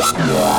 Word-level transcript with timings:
Yeah. 0.00 0.49